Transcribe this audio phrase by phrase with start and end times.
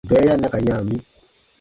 [0.09, 0.97] Bɛɛya na ka yã mi.